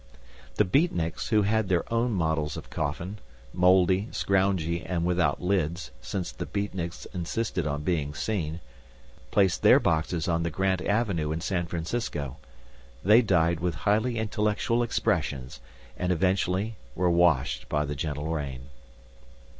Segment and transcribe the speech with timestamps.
[0.55, 3.19] The Beatniks, who had their own models of coffin
[3.53, 8.61] mouldy, scroungy, and without lids, since the Beatniks insisted on being seen
[9.29, 12.37] placed their boxes on the Grant Avenue in San Francisco.
[13.03, 15.61] They died with highly intellectual expressions,
[15.95, 18.69] and eventually were washed by the gentle rain.